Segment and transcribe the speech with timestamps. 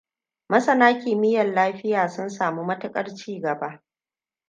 [0.49, 3.83] Masana kimiyyar lafiya sun sami matuƙar ci gaba.